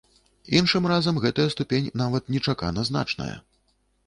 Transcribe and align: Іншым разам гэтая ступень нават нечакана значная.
Іншым 0.59 0.87
разам 0.91 1.19
гэтая 1.25 1.45
ступень 1.57 1.93
нават 2.03 2.33
нечакана 2.37 2.89
значная. 2.91 3.31